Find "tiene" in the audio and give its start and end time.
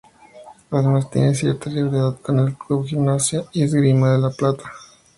1.11-1.35